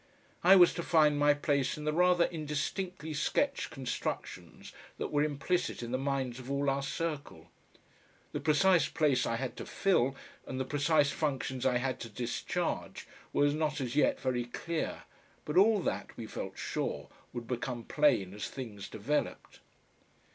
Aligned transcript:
I 0.43 0.55
was 0.55 0.73
to 0.73 0.81
find 0.81 1.19
my 1.19 1.35
place 1.35 1.77
in 1.77 1.83
the 1.83 1.93
rather 1.93 2.25
indistinctly 2.25 3.13
sketched 3.13 3.69
constructions 3.69 4.73
that 4.97 5.11
were 5.11 5.21
implicit 5.23 5.83
in 5.83 5.91
the 5.91 5.99
minds 5.99 6.39
of 6.39 6.49
all 6.49 6.71
our 6.71 6.81
circle. 6.81 7.51
The 8.31 8.39
precise 8.39 8.89
place 8.89 9.27
I 9.27 9.35
had 9.35 9.55
to 9.57 9.65
fill 9.67 10.15
and 10.47 10.59
the 10.59 10.65
precise 10.65 11.11
functions 11.11 11.67
I 11.67 11.77
had 11.77 11.99
to 11.99 12.09
discharge 12.09 13.05
were 13.31 13.49
not 13.49 13.79
as 13.79 13.95
yet 13.95 14.19
very 14.19 14.45
clear, 14.45 15.03
but 15.45 15.55
all 15.55 15.81
that, 15.81 16.17
we 16.17 16.25
felt 16.25 16.57
sure, 16.57 17.07
would 17.31 17.45
become 17.45 17.83
plain 17.83 18.33
as 18.33 18.47
things 18.49 18.89
developed. 18.89 19.59